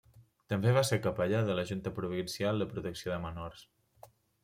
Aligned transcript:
També 0.53 0.73
va 0.77 0.81
ésser 0.85 0.99
capellà 1.03 1.43
de 1.51 1.59
la 1.61 1.67
Junta 1.73 1.93
Provincial 2.01 2.65
de 2.65 2.71
Protecció 2.75 3.15
de 3.17 3.23
Menors. 3.31 3.67